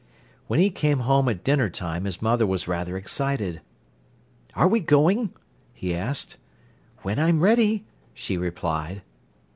[0.47, 3.61] When he came home at dinner time his mother was rather excited.
[4.55, 5.31] "Are we going?"
[5.75, 6.37] he asked.
[7.03, 7.85] "When I'm ready,"
[8.15, 9.03] she replied.